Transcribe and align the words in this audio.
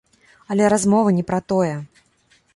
Але 0.55 0.69
размова 0.75 1.13
не 1.19 1.27
пра 1.29 1.39
тое. 1.53 1.73